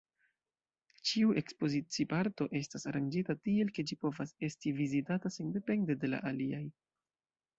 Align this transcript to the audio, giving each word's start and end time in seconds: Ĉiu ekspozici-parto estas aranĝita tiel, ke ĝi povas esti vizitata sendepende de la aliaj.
Ĉiu 1.09 1.33
ekspozici-parto 1.41 2.47
estas 2.61 2.87
aranĝita 2.91 3.35
tiel, 3.49 3.69
ke 3.75 3.85
ĝi 3.91 3.99
povas 4.07 4.33
esti 4.49 4.75
vizitata 4.79 5.33
sendepende 5.39 5.97
de 6.05 6.13
la 6.15 6.25
aliaj. 6.31 6.65